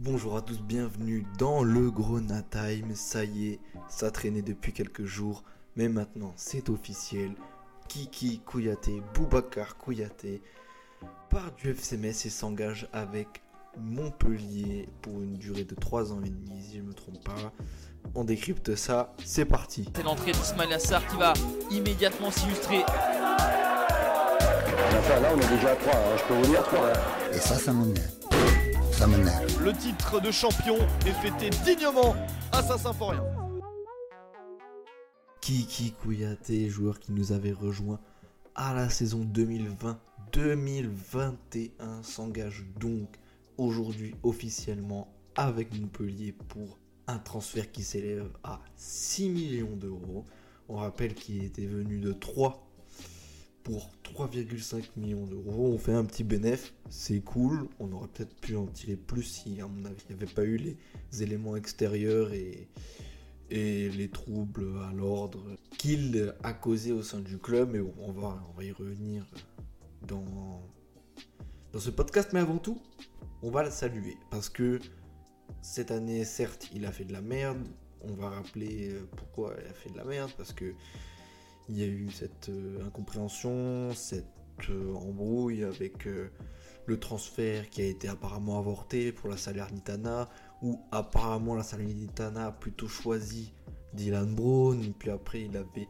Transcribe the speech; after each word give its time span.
Bonjour 0.00 0.36
à 0.36 0.42
tous, 0.42 0.60
bienvenue 0.60 1.26
dans 1.38 1.64
le 1.64 1.90
Grona 1.90 2.42
Time. 2.42 2.94
Ça 2.94 3.24
y 3.24 3.48
est, 3.48 3.60
ça 3.88 4.12
traînait 4.12 4.42
depuis 4.42 4.72
quelques 4.72 5.04
jours, 5.04 5.42
mais 5.74 5.88
maintenant 5.88 6.32
c'est 6.36 6.68
officiel. 6.68 7.32
Kiki 7.88 8.38
Kouyaté, 8.46 9.02
Boubacar 9.12 9.76
Kouyaté 9.76 10.40
part 11.30 11.50
du 11.56 11.70
FC 11.70 11.96
Metz 11.96 12.26
et 12.26 12.30
s'engage 12.30 12.88
avec 12.92 13.42
Montpellier 13.76 14.88
pour 15.02 15.20
une 15.20 15.34
durée 15.34 15.64
de 15.64 15.74
3 15.74 16.12
ans 16.12 16.22
et 16.22 16.30
demi, 16.30 16.62
si 16.62 16.76
je 16.76 16.82
ne 16.82 16.86
me 16.86 16.94
trompe 16.94 17.24
pas. 17.24 17.52
On 18.14 18.22
décrypte 18.22 18.76
ça, 18.76 19.12
c'est 19.24 19.46
parti. 19.46 19.90
C'est 19.96 20.04
l'entrée 20.04 20.30
d'Ismail 20.30 20.72
Assar 20.74 21.04
qui 21.08 21.16
va 21.16 21.32
immédiatement 21.72 22.30
s'illustrer. 22.30 22.84
Enfin, 24.96 25.20
là, 25.20 25.32
on 25.34 25.40
est 25.40 25.56
déjà 25.56 25.72
à 25.72 25.76
3, 25.76 25.92
je 26.18 26.22
peux 26.22 26.34
vous 26.34 26.46
dire 26.46 26.62
3. 26.62 26.92
Et 27.32 27.38
ça, 27.38 27.56
ça 27.56 27.72
m'énerve. 27.72 28.17
Ça 28.92 29.06
m'énerve. 29.06 29.64
Le 29.64 29.72
titre 29.72 30.20
de 30.20 30.30
champion 30.30 30.76
est 31.06 31.12
fêté 31.12 31.50
dignement 31.64 32.14
à 32.52 32.62
Saint-Symphorien. 32.62 33.24
Kiki 35.40 35.92
Kouyaté, 35.92 36.68
joueur 36.68 36.98
qui 37.00 37.12
nous 37.12 37.32
avait 37.32 37.52
rejoint 37.52 38.00
à 38.54 38.74
la 38.74 38.90
saison 38.90 39.24
2020-2021, 40.32 42.02
s'engage 42.02 42.66
donc 42.78 43.08
aujourd'hui 43.56 44.14
officiellement 44.22 45.08
avec 45.36 45.72
Montpellier 45.78 46.32
pour 46.32 46.78
un 47.06 47.18
transfert 47.18 47.72
qui 47.72 47.82
s'élève 47.82 48.28
à 48.42 48.60
6 48.76 49.30
millions 49.30 49.76
d'euros. 49.76 50.26
On 50.68 50.76
rappelle 50.76 51.14
qu'il 51.14 51.42
était 51.44 51.66
venu 51.66 51.98
de 51.98 52.12
3 52.12 52.67
pour 53.68 53.90
3,5 54.02 54.82
millions 54.96 55.26
d'euros. 55.26 55.74
On 55.74 55.78
fait 55.78 55.92
un 55.92 56.04
petit 56.06 56.24
bénéfice, 56.24 56.72
c'est 56.88 57.20
cool. 57.20 57.68
On 57.78 57.92
aurait 57.92 58.08
peut-être 58.08 58.34
pu 58.40 58.56
en 58.56 58.64
tirer 58.64 58.96
plus 58.96 59.22
si, 59.22 59.60
à 59.60 59.66
mon 59.66 59.82
il 59.82 60.16
n'y 60.16 60.22
avait 60.22 60.32
pas 60.32 60.44
eu 60.44 60.56
les 60.56 61.22
éléments 61.22 61.54
extérieurs 61.54 62.32
et, 62.32 62.66
les 63.50 64.08
troubles 64.10 64.64
à 64.88 64.92
l'ordre 64.94 65.42
qu'il 65.76 66.34
a 66.42 66.52
causé 66.54 66.92
au 66.92 67.02
sein 67.02 67.20
du 67.20 67.36
club. 67.36 67.72
Mais 67.72 67.80
on 67.98 68.10
va, 68.12 68.42
on 68.56 68.60
y 68.62 68.72
revenir 68.72 69.26
dans, 70.06 70.62
dans 71.72 71.80
ce 71.80 71.90
podcast. 71.90 72.30
Mais 72.32 72.40
avant 72.40 72.58
tout, 72.58 72.80
on 73.42 73.50
va 73.50 73.64
le 73.64 73.70
saluer 73.70 74.16
parce 74.30 74.48
que 74.48 74.80
cette 75.60 75.90
année, 75.90 76.24
certes, 76.24 76.70
il 76.74 76.86
a 76.86 76.92
fait 76.92 77.04
de 77.04 77.12
la 77.12 77.20
merde. 77.20 77.68
On 78.00 78.14
va 78.14 78.30
rappeler 78.30 78.92
euh, 78.92 79.06
pourquoi 79.14 79.54
il 79.60 79.66
a 79.66 79.74
fait 79.74 79.90
de 79.90 79.96
la 79.98 80.04
merde 80.04 80.30
parce 80.38 80.52
que 80.54 80.72
il 81.68 81.78
y 81.78 81.82
a 81.82 81.86
eu 81.86 82.10
cette 82.10 82.48
euh, 82.48 82.86
incompréhension, 82.86 83.92
cette 83.94 84.24
euh, 84.70 84.94
embrouille 84.94 85.64
avec 85.64 86.08
le 86.86 86.98
transfert 86.98 87.68
qui 87.68 87.82
a 87.82 87.84
été 87.84 88.08
apparemment 88.08 88.58
avorté 88.58 89.12
pour 89.12 89.28
la 89.28 89.36
Salernitana, 89.36 90.28
où 90.62 90.80
apparemment 90.90 91.54
la 91.54 91.62
Salernitana 91.62 92.46
a 92.46 92.52
plutôt 92.52 92.88
choisi 92.88 93.52
Dylan 93.92 94.34
Brown, 94.34 94.92
puis 94.98 95.10
après 95.10 95.42
il 95.42 95.56
avait 95.56 95.88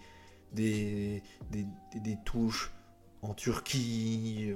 des, 0.53 1.23
des, 1.51 1.67
des, 1.95 2.19
touches 2.25 2.73
en 3.23 3.35
Turquie, 3.35 4.53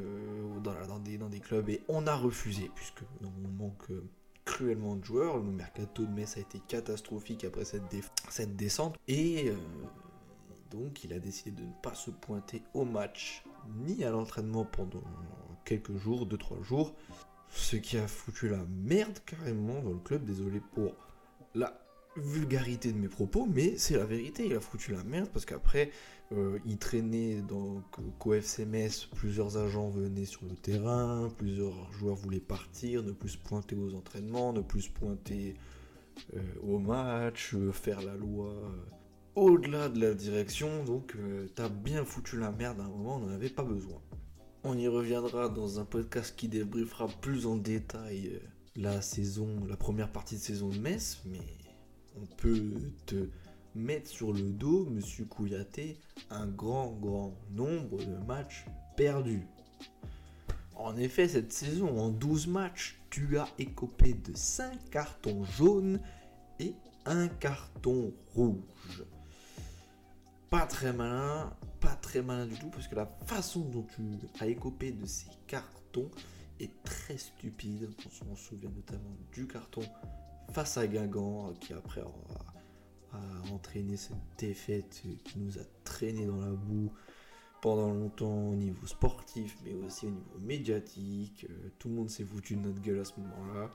dans, 0.63 0.75
dans, 0.87 0.99
des, 0.99 1.19
dans, 1.19 1.29
des, 1.29 1.41
clubs, 1.41 1.69
et 1.69 1.83
on 1.89 2.07
a 2.07 2.15
refusé, 2.15 2.71
puisque 2.75 3.03
on 3.23 3.49
manque 3.63 3.91
cruellement 4.45 4.97
de 4.97 5.05
joueurs. 5.05 5.37
Le 5.39 5.45
mercato 5.45 6.05
de 6.05 6.11
Metz 6.11 6.37
a 6.37 6.41
été 6.41 6.61
catastrophique 6.67 7.45
après 7.45 7.65
cette, 7.65 8.57
descente. 8.57 8.97
Et 9.09 9.49
euh, 9.49 9.57
donc 10.73 11.05
il 11.05 11.13
a 11.13 11.19
décidé 11.19 11.51
de 11.51 11.67
ne 11.67 11.73
pas 11.83 11.95
se 11.95 12.11
pointer 12.11 12.63
au 12.75 12.85
match 12.85 13.45
ni 13.85 14.05
à 14.05 14.11
l'entraînement 14.11 14.65
pendant 14.65 15.03
quelques 15.65 15.97
jours, 15.97 16.27
2-3 16.27 16.63
jours. 16.63 16.95
Ce 17.51 17.77
qui 17.77 17.99
a 17.99 18.09
foutu 18.09 18.49
la 18.49 18.65
merde 18.69 19.19
carrément 19.27 19.81
dans 19.83 19.93
le 19.93 19.99
club. 19.99 20.25
Désolé 20.25 20.61
pour 20.75 20.95
la 21.55 21.79
vulgarité 22.17 22.93
de 22.93 22.99
mes 22.99 23.09
propos, 23.09 23.47
mais 23.47 23.77
c'est 23.77 23.97
la 23.97 24.05
vérité. 24.05 24.47
Il 24.47 24.55
a 24.55 24.61
foutu 24.61 24.93
la 24.93 25.05
merde 25.05 25.29
parce 25.33 25.45
qu'après, 25.45 25.91
euh, 26.33 26.59
il 26.65 26.79
traînait 26.79 27.43
donc 27.43 27.85
qu'au 28.19 28.35
FCMS, 28.35 29.09
plusieurs 29.15 29.59
agents 29.59 29.91
venaient 29.91 30.25
sur 30.25 30.45
le 30.45 30.55
terrain, 30.55 31.31
plusieurs 31.37 31.93
joueurs 31.93 32.17
voulaient 32.17 32.41
partir, 32.41 33.03
ne 33.03 33.13
plus 33.13 33.31
se 33.31 33.39
pointer 33.39 33.77
aux 33.77 33.95
entraînements, 33.95 34.53
ne 34.53 34.63
plus 34.63 34.83
se 34.83 34.91
pointer 34.91 35.55
euh, 36.35 36.41
au 36.63 36.79
match, 36.79 37.55
euh, 37.55 37.71
faire 37.73 38.03
la 38.03 38.15
loi 38.15 38.55
au-delà 39.35 39.89
de 39.89 40.01
la 40.01 40.15
direction. 40.15 40.85
Donc, 40.85 41.17
t'as 41.55 41.69
bien 41.69 42.05
foutu 42.05 42.39
la 42.39 42.51
merde 42.51 42.81
à 42.81 42.85
un 42.85 42.89
moment, 42.89 43.17
on 43.17 43.21
n'en 43.21 43.33
avait 43.35 43.49
pas 43.49 43.65
besoin. 43.65 44.01
On 44.65 44.79
y 44.79 44.87
reviendra 44.87 45.49
dans 45.49 45.81
un 45.81 45.85
podcast 45.85 46.35
qui 46.37 46.49
débriefera 46.49 47.09
plus 47.21 47.47
en 47.47 47.57
détail 47.57 48.41
la 48.77 49.03
saison, 49.03 49.49
la 49.69 49.77
première 49.77 50.11
partie 50.11 50.37
de 50.37 50.41
saison 50.41 50.69
de 50.69 50.79
Metz, 50.79 51.21
mais 51.27 51.41
on 52.17 52.27
peut 52.37 52.73
te 53.07 53.29
mettre 53.75 54.09
sur 54.09 54.33
le 54.33 54.43
dos, 54.43 54.87
monsieur 54.91 55.25
Kouyaté, 55.25 55.99
un 56.31 56.47
grand, 56.47 56.93
grand 56.93 57.35
nombre 57.51 57.99
de 57.99 58.17
matchs 58.27 58.67
perdus. 58.97 59.47
En 60.75 60.97
effet, 60.97 61.29
cette 61.29 61.53
saison, 61.53 61.99
en 61.99 62.11
12 62.11 62.47
matchs, 62.49 63.01
tu 63.11 63.39
as 63.39 63.49
écopé 63.59 64.15
de 64.15 64.33
5 64.35 64.91
cartons 64.91 65.45
jaunes 65.45 66.01
et 66.59 66.75
un 67.05 67.29
carton 67.29 68.13
rouge. 68.35 69.05
Pas 70.53 70.67
très 70.67 70.93
malin, 70.93 71.51
pas 71.81 71.95
très 71.95 72.21
malin 72.21 72.45
du 72.45 72.55
tout, 72.57 72.69
parce 72.69 72.87
que 72.87 72.95
la 72.95 73.07
façon 73.25 73.61
dont 73.61 73.87
tu 73.95 74.03
as 74.39 74.49
écopé 74.49 74.93
de 74.93 75.07
ces 75.07 75.31
cartons 75.47 76.11
est 76.61 76.83
très 76.83 77.17
stupide. 77.17 77.89
On 78.07 78.11
s'en 78.11 78.37
souvient 78.37 78.69
notamment 78.69 79.17
du 79.33 79.47
carton 79.47 79.81
face 80.53 80.77
à 80.77 80.87
Guingamp, 80.87 81.55
qui 81.59 81.73
après 81.73 82.03
a, 82.03 83.51
entraîné 83.51 83.97
cette 83.97 84.19
défaite 84.37 85.03
qui 85.25 85.39
nous 85.39 85.59
a 85.59 85.63
traîné 85.85 86.27
dans 86.27 86.37
la 86.37 86.53
boue 86.53 86.93
pendant 87.63 87.89
longtemps 87.89 88.49
au 88.51 88.55
niveau 88.55 88.87
sportif, 88.87 89.57
mais 89.65 89.73
aussi 89.73 90.05
au 90.05 90.11
niveau 90.11 90.39
médiatique. 90.39 91.47
Euh, 91.49 91.71
tout 91.79 91.89
le 91.89 91.95
monde 91.95 92.11
s'est 92.11 92.27
foutu 92.27 92.57
de 92.57 92.61
notre 92.61 92.83
gueule 92.83 93.01
à 93.01 93.07
ce 93.07 93.19
moment-là. 93.21 93.71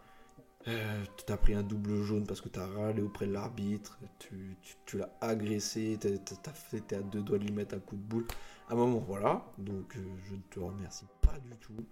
Euh, 0.68 1.04
tu 1.26 1.32
as 1.32 1.38
pris 1.38 1.54
un 1.54 1.64
double 1.64 2.04
jaune 2.04 2.26
parce 2.26 2.42
que 2.42 2.50
tu 2.50 2.60
as 2.60 2.68
râlé 2.68 3.02
auprès 3.02 3.26
de 3.26 3.32
l'arbitre, 3.32 3.98
tu, 4.20 4.98
l'as 4.98 5.10
agressé, 5.22 5.98
tu 6.00 6.08
es 6.10 6.96
à 6.96 7.02
deux 7.02 7.22
doigts 7.22 7.38
de 7.38 7.46
lui 7.46 7.54
mettre 7.54 7.76
un 7.76 7.80
coup 7.80 7.96
de 7.96 8.02
boule. 8.02 8.26
À 8.70 8.74
un 8.74 8.76
moment, 8.76 9.00
voilà, 9.00 9.46
donc 9.58 9.96
euh, 9.96 10.02
je 10.26 10.36
ne 10.36 10.42
te 10.50 10.60
remercie 10.60 11.06
pas 11.22 11.40
du 11.40 11.56
tout. 11.58 11.86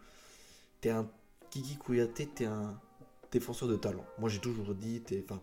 T'es 0.82 0.90
un 0.90 1.10
Kiki 1.50 1.78
Kouyaté, 1.78 2.28
t'es 2.28 2.46
un, 2.46 2.78
défenseur 3.32 3.68
de 3.68 3.76
talent. 3.76 4.06
Moi, 4.18 4.30
j'ai 4.30 4.40
toujours 4.40 4.74
dit, 4.76 5.04
enfin, 5.24 5.42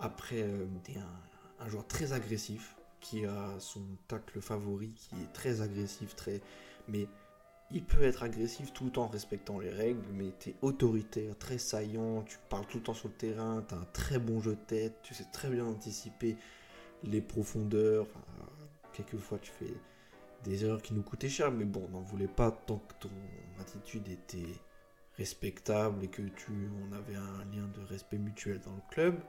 après, 0.00 0.42
euh, 0.42 0.66
tu 0.84 0.92
un, 0.98 1.68
joueur 1.68 1.86
très 1.86 2.12
agressif 2.12 2.76
qui 3.00 3.24
a 3.26 3.58
son 3.58 3.82
tacle 4.08 4.40
favori, 4.40 4.92
qui 4.94 5.14
est 5.16 5.32
très 5.32 5.60
agressif, 5.60 6.14
très, 6.16 6.40
mais 6.88 7.06
il 7.70 7.84
peut 7.84 8.02
être 8.02 8.22
agressif 8.22 8.72
tout 8.72 8.98
en 8.98 9.08
respectant 9.08 9.58
les 9.58 9.70
règles, 9.70 10.04
mais 10.12 10.32
tu 10.38 10.50
es 10.50 10.54
autoritaire, 10.62 11.36
très 11.38 11.58
saillant, 11.58 12.22
tu 12.22 12.38
parles 12.48 12.66
tout 12.66 12.78
le 12.78 12.84
temps 12.84 12.94
sur 12.94 13.08
le 13.08 13.14
terrain, 13.14 13.64
tu 13.66 13.74
as 13.74 13.78
un 13.78 13.86
très 13.92 14.18
bon 14.18 14.40
jeu 14.40 14.52
de 14.52 14.60
tête, 14.60 14.94
tu 15.02 15.14
sais 15.14 15.26
très 15.32 15.48
bien 15.48 15.64
anticiper 15.64 16.36
les 17.02 17.20
profondeurs. 17.20 18.06
quelquefois, 18.92 19.38
tu 19.38 19.50
fais 19.50 19.74
des 20.44 20.64
erreurs 20.64 20.82
qui 20.82 20.94
nous 20.94 21.02
coûtaient 21.02 21.28
cher, 21.28 21.50
mais 21.50 21.64
bon, 21.64 21.86
on 21.88 21.92
n'en 21.92 22.02
voulait 22.02 22.28
pas 22.28 22.50
tant 22.50 22.78
que 22.78 22.94
ton 23.00 23.10
attitude 23.60 24.08
était 24.08 24.54
respectable 25.16 26.04
et 26.04 26.08
que 26.08 26.22
tu 26.22 26.52
on 26.82 26.92
avait 26.92 27.16
un 27.16 27.44
lien 27.52 27.68
de 27.68 27.80
respect 27.88 28.18
mutuel 28.18 28.60
dans 28.60 28.74
le 28.74 28.82
club. 28.90 29.20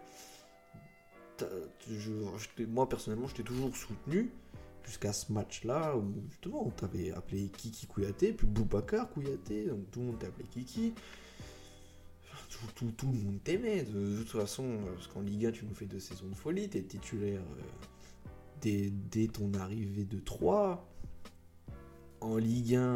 moi 2.67 2.89
personnellement, 2.89 3.27
je 3.27 3.35
t'ai 3.35 3.43
toujours 3.43 3.75
soutenu 3.75 4.31
jusqu'à 4.85 5.13
ce 5.13 5.31
match-là 5.31 5.97
où 5.97 6.13
justement 6.29 6.67
on 6.67 6.69
t'avait 6.69 7.11
appelé 7.11 7.49
Kiki 7.49 7.87
Kouyaté, 7.87 8.33
puis 8.33 8.47
Boubacar 8.47 9.09
Kouyaté, 9.09 9.65
donc 9.65 9.89
tout 9.91 9.99
le 9.99 10.05
monde 10.07 10.19
t'appelait 10.19 10.45
Kiki. 10.45 10.93
tout, 12.75 12.91
tout, 12.91 13.11
le 13.11 13.19
monde 13.19 13.43
t'aimait 13.43 13.83
de, 13.83 14.19
toute 14.19 14.29
façon, 14.29 14.79
parce 14.93 15.07
qu'en 15.07 15.21
Ligue 15.21 15.47
1 15.47 15.51
tu 15.51 15.65
nous 15.65 15.75
fais 15.75 15.85
deux 15.85 15.99
saisons 15.99 16.27
de 16.27 16.35
folie, 16.35 16.69
t'es 16.69 16.83
titulaire 16.83 17.41
euh, 17.41 17.61
dès, 18.61 18.91
dès, 19.11 19.27
ton 19.27 19.53
arrivée 19.55 20.05
de 20.05 20.19
3 20.19 20.87
en 22.21 22.37
Ligue 22.37 22.75
1 22.75 22.95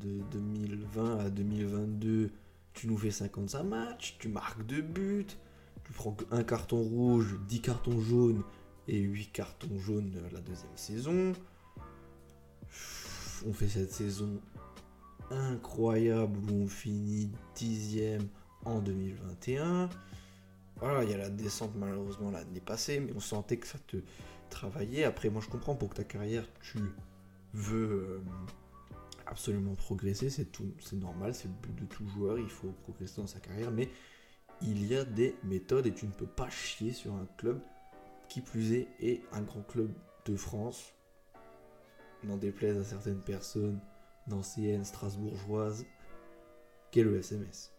de 0.00 0.22
2020 0.32 1.18
à 1.18 1.30
2022, 1.30 2.30
tu 2.74 2.86
nous 2.86 2.96
fais 2.96 3.10
55 3.10 3.62
matchs, 3.62 4.16
tu 4.18 4.28
marques 4.28 4.64
2 4.66 4.82
buts, 4.82 5.26
tu 5.84 5.92
prends 5.92 6.16
un 6.30 6.42
carton 6.42 6.80
rouge, 6.80 7.38
10 7.48 7.60
cartons 7.60 8.00
jaunes 8.00 8.42
et 8.88 8.98
8 8.98 9.32
cartons 9.32 9.78
jaunes 9.78 10.12
la 10.32 10.40
deuxième 10.40 10.76
saison. 10.76 11.32
On 13.46 13.52
fait 13.52 13.68
cette 13.68 13.92
saison 13.92 14.40
incroyable 15.30 16.38
où 16.50 16.64
on 16.64 16.68
finit 16.68 17.30
10 17.56 18.18
en 18.64 18.80
2021. 18.80 19.88
Voilà, 20.76 21.04
il 21.04 21.10
y 21.10 21.14
a 21.14 21.18
la 21.18 21.30
descente 21.30 21.74
malheureusement 21.76 22.30
l'année 22.30 22.60
passée, 22.60 23.00
mais 23.00 23.12
on 23.14 23.20
sentait 23.20 23.56
que 23.56 23.66
ça 23.66 23.78
te 23.86 23.98
travaillait. 24.50 25.04
Après, 25.04 25.30
moi 25.30 25.40
je 25.40 25.48
comprends 25.48 25.74
pour 25.74 25.90
que 25.90 25.96
ta 25.96 26.04
carrière, 26.04 26.44
tu 26.60 26.78
veut 27.54 28.20
euh, 28.20 28.20
absolument 29.26 29.74
progresser, 29.74 30.30
c'est 30.30 30.48
c'est 30.80 30.96
normal, 30.96 31.34
c'est 31.34 31.48
le 31.48 31.54
but 31.54 31.82
de 31.82 31.86
tout 31.86 32.06
joueur, 32.08 32.38
il 32.38 32.48
faut 32.48 32.72
progresser 32.82 33.20
dans 33.20 33.26
sa 33.26 33.40
carrière, 33.40 33.70
mais 33.70 33.88
il 34.60 34.86
y 34.86 34.96
a 34.96 35.04
des 35.04 35.36
méthodes 35.44 35.86
et 35.86 35.92
tu 35.92 36.06
ne 36.06 36.12
peux 36.12 36.26
pas 36.26 36.48
chier 36.50 36.92
sur 36.92 37.14
un 37.14 37.26
club 37.36 37.60
qui 38.32 38.40
plus 38.40 38.72
est 38.72 38.88
est 38.98 39.20
un 39.32 39.42
grand 39.42 39.60
club 39.60 39.92
de 40.24 40.36
France. 40.36 40.94
N'en 42.24 42.38
déplaise 42.38 42.78
à 42.78 42.84
certaines 42.84 43.20
personnes 43.20 43.78
d'anciennes 44.26 44.86
strasbourgeoises, 44.86 45.84
qu'est 46.90 47.02
le 47.02 47.18
SMS. 47.18 47.74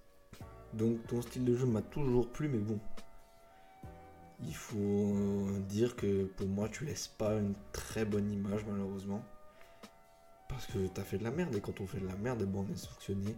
Donc 0.74 1.04
ton 1.08 1.24
style 1.24 1.44
de 1.44 1.56
jeu 1.56 1.66
m'a 1.66 1.82
toujours 1.82 2.32
plu, 2.32 2.50
mais 2.50 2.60
bon. 2.60 2.80
Il 4.44 4.54
faut 4.54 5.48
dire 5.70 5.96
que 5.96 6.26
pour 6.26 6.48
moi, 6.48 6.70
tu 6.70 6.86
laisses 6.86 7.08
pas 7.08 7.34
une 7.34 7.56
très 7.72 8.06
bonne 8.06 8.32
image, 8.32 8.64
malheureusement. 8.70 9.24
Parce 10.50 10.68
que 10.68 10.86
t'as 10.86 11.04
fait 11.04 11.18
de 11.18 11.24
la 11.24 11.32
merde, 11.32 11.56
et 11.56 11.62
quand 11.62 11.82
on 11.82 11.88
fait 11.88 12.00
de 12.00 12.08
la 12.08 12.18
merde, 12.18 12.44
bon, 12.44 12.64
on 12.70 12.72
est 12.72 12.78
sanctionné. 12.78 13.36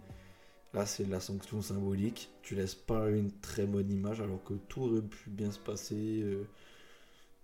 Là, 0.74 0.86
c'est 0.86 1.06
de 1.06 1.12
la 1.12 1.22
sanction 1.22 1.62
symbolique. 1.62 2.30
Tu 2.42 2.56
laisses 2.56 2.76
pas 2.76 3.10
une 3.10 3.32
très 3.40 3.66
bonne 3.66 3.90
image, 3.90 4.20
alors 4.20 4.44
que 4.44 4.56
tout 4.56 4.82
aurait 4.82 5.02
pu 5.02 5.30
bien 5.30 5.52
se 5.52 5.60
passer. 5.60 6.22
Euh, 6.24 6.46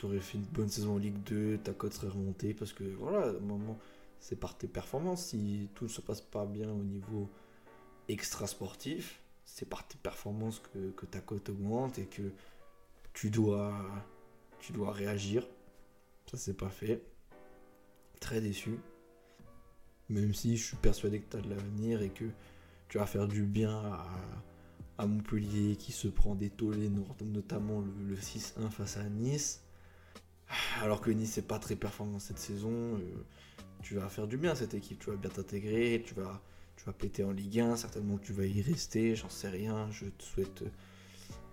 tu 0.01 0.07
aurais 0.07 0.19
fait 0.19 0.39
une 0.39 0.45
bonne 0.45 0.67
saison 0.67 0.95
en 0.95 0.97
Ligue 0.97 1.21
2, 1.25 1.59
ta 1.59 1.73
cote 1.73 1.93
serait 1.93 2.07
remontée. 2.07 2.55
Parce 2.55 2.73
que 2.73 2.83
voilà, 2.83 3.27
à 3.27 3.29
un 3.29 3.39
moment, 3.39 3.77
c'est 4.19 4.35
par 4.35 4.57
tes 4.57 4.67
performances. 4.67 5.25
Si 5.25 5.69
tout 5.75 5.83
ne 5.85 5.89
se 5.89 6.01
passe 6.01 6.21
pas 6.21 6.47
bien 6.47 6.71
au 6.71 6.83
niveau 6.83 7.29
extra 8.07 8.47
sportif, 8.47 9.21
c'est 9.45 9.69
par 9.69 9.87
tes 9.87 9.99
performances 9.99 10.59
que, 10.95 11.05
ta 11.05 11.19
cote 11.19 11.49
augmente 11.49 11.99
et 11.99 12.05
que 12.05 12.31
tu 13.13 13.29
dois, 13.29 13.75
tu 14.59 14.71
dois 14.71 14.91
réagir. 14.91 15.45
Ça, 16.25 16.37
c'est 16.37 16.57
pas 16.57 16.69
fait. 16.69 17.03
Très 18.19 18.41
déçu. 18.41 18.79
Même 20.09 20.33
si 20.33 20.57
je 20.57 20.65
suis 20.65 20.77
persuadé 20.77 21.19
que 21.21 21.29
tu 21.29 21.37
as 21.37 21.41
de 21.41 21.49
l'avenir 21.49 22.01
et 22.01 22.09
que 22.09 22.25
tu 22.89 22.97
vas 22.97 23.05
faire 23.05 23.27
du 23.27 23.43
bien 23.43 23.77
à, 24.97 25.05
Montpellier 25.05 25.77
qui 25.77 25.91
se 25.91 26.07
prend 26.07 26.35
des 26.35 26.51
tollés, 26.51 26.91
notamment 27.23 27.81
le, 28.07 28.15
6-1 28.15 28.69
face 28.69 28.97
à 28.97 29.03
Nice. 29.03 29.63
Alors 30.81 30.99
que 30.99 31.11
Nice 31.11 31.37
n'est 31.37 31.43
pas 31.43 31.59
très 31.59 31.75
performant 31.75 32.17
cette 32.17 32.39
saison, 32.39 32.71
euh, 32.71 32.99
tu 33.83 33.93
vas 33.93 34.09
faire 34.09 34.25
du 34.25 34.35
bien 34.37 34.55
cette 34.55 34.73
équipe, 34.73 34.97
tu 34.97 35.11
vas 35.11 35.15
bien 35.15 35.29
t'intégrer, 35.29 36.01
tu 36.03 36.15
vas, 36.15 36.41
tu 36.75 36.85
vas 36.85 36.91
péter 36.91 37.23
en 37.23 37.31
Ligue 37.31 37.59
1, 37.59 37.75
certainement 37.75 38.17
que 38.17 38.25
tu 38.25 38.33
vas 38.33 38.45
y 38.45 38.63
rester, 38.63 39.15
j'en 39.15 39.29
sais 39.29 39.49
rien, 39.49 39.91
je 39.91 40.05
te 40.05 40.23
souhaite 40.23 40.63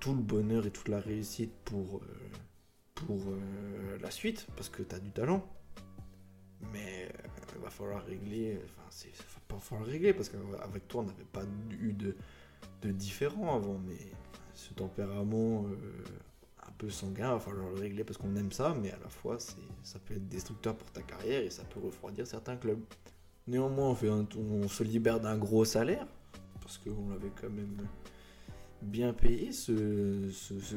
tout 0.00 0.14
le 0.14 0.22
bonheur 0.22 0.64
et 0.64 0.70
toute 0.70 0.88
la 0.88 0.98
réussite 0.98 1.52
pour, 1.66 2.00
euh, 2.00 3.10
euh, 3.10 3.98
la 4.00 4.10
suite, 4.10 4.46
parce 4.56 4.70
que 4.70 4.82
tu 4.82 4.94
as 4.94 4.98
du 4.98 5.10
talent. 5.10 5.46
Mais 6.72 7.12
il 7.54 7.60
va 7.60 7.69
falloir 7.69 8.02
régler, 8.06 8.58
enfin, 8.64 8.88
c'est, 8.88 9.14
va 9.14 9.40
pas 9.46 9.60
falloir 9.60 9.86
régler, 9.86 10.14
parce 10.14 10.30
qu'avec 10.30 10.88
toi, 10.88 11.02
on 11.02 11.04
n'avait 11.04 11.25
pas 11.25 11.44
eu 11.78 11.92
de, 11.92 12.16
de 12.80 12.92
différent 12.92 13.54
avant, 13.54 13.78
mais 13.86 13.98
ce 14.54 14.72
tempérament 14.72 15.66
un 16.68 16.72
peu 16.78 16.90
sanguin, 16.90 17.32
va 17.32 17.40
falloir 17.40 17.70
le 17.70 17.80
régler 17.80 18.04
parce 18.04 18.18
qu'on 18.18 18.36
aime 18.36 18.52
ça, 18.52 18.76
mais 18.80 18.90
à 18.92 18.98
la 19.02 19.08
fois, 19.08 19.38
ça 19.82 19.98
peut 19.98 20.14
être 20.14 20.28
destructeur 20.28 20.76
pour 20.76 20.90
ta 20.92 21.02
carrière 21.02 21.42
et 21.42 21.50
ça 21.50 21.64
peut 21.64 21.80
refroidir 21.80 22.26
certains 22.26 22.56
clubs. 22.56 22.80
Néanmoins, 23.46 23.90
on, 23.90 23.94
fait 23.94 24.10
on 24.10 24.68
se 24.68 24.84
libère 24.84 25.20
d'un 25.20 25.38
gros 25.38 25.64
salaire, 25.64 26.06
parce 26.60 26.78
qu'on 26.78 27.08
l'avait 27.08 27.32
quand 27.40 27.50
même 27.50 27.78
bien 28.82 29.12
payé, 29.12 29.52
ce, 29.52 30.30
ce, 30.30 30.58
ce 30.60 30.76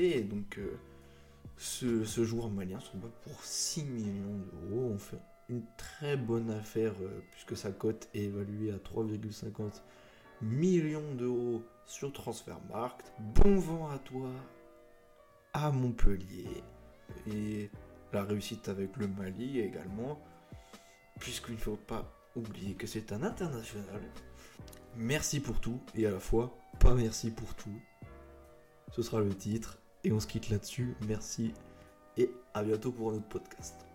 et 0.00 0.22
donc 0.22 0.58
euh, 0.58 0.76
ce, 1.56 2.04
ce, 2.04 2.24
joueur 2.24 2.50
malien 2.50 2.80
se 2.80 2.96
bat 2.96 3.10
pour 3.22 3.44
6 3.44 3.84
millions 3.84 4.38
d'euros. 4.38 4.90
On 4.94 4.98
fait 4.98 5.20
une 5.48 5.62
très 5.76 6.16
bonne 6.16 6.50
affaire, 6.50 6.94
euh, 7.02 7.20
puisque 7.30 7.56
sa 7.56 7.70
cote 7.70 8.08
est 8.14 8.24
évaluée 8.24 8.72
à 8.72 8.78
3,50 8.78 9.82
millions 10.42 11.14
d'euros 11.14 11.62
sur 11.84 12.12
Transfermarkt. 12.12 13.12
Bon 13.18 13.56
vent 13.56 13.90
à 13.90 13.98
toi, 13.98 14.28
Montpellier. 15.72 16.62
Et 17.26 17.70
la 18.12 18.24
réussite 18.24 18.68
avec 18.68 18.96
le 18.96 19.08
Mali 19.08 19.60
également, 19.60 20.20
puisqu'il 21.18 21.54
ne 21.54 21.60
faut 21.60 21.76
pas 21.76 22.12
oublier 22.34 22.74
que 22.74 22.86
c'est 22.86 23.12
un 23.12 23.22
international. 23.22 24.00
Merci 24.96 25.40
pour 25.40 25.60
tout, 25.60 25.80
et 25.94 26.06
à 26.06 26.10
la 26.10 26.20
fois, 26.20 26.56
pas 26.80 26.94
merci 26.94 27.30
pour 27.30 27.54
tout. 27.54 27.80
Ce 28.92 29.02
sera 29.02 29.20
le 29.20 29.34
titre, 29.34 29.78
et 30.04 30.12
on 30.12 30.20
se 30.20 30.26
quitte 30.26 30.48
là-dessus. 30.50 30.94
Merci, 31.06 31.52
et 32.16 32.30
à 32.54 32.62
bientôt 32.62 32.92
pour 32.92 33.10
un 33.10 33.16
autre 33.16 33.28
podcast. 33.28 33.85